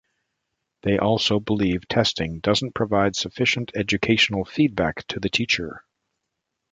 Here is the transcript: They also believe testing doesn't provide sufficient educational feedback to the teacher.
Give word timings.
They 0.81 0.97
also 0.97 1.39
believe 1.39 1.87
testing 1.87 2.39
doesn't 2.39 2.73
provide 2.73 3.15
sufficient 3.15 3.73
educational 3.75 4.45
feedback 4.45 5.05
to 5.09 5.19
the 5.19 5.29
teacher. 5.29 5.85